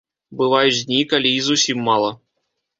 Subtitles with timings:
[0.39, 2.11] Бываюць дні, калі і зусім мала.